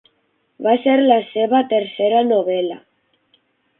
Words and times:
Va 0.67 0.71
ser 0.85 0.95
la 1.01 1.19
seva 1.33 1.61
tercera 1.73 2.25
novel·la. 2.31 2.79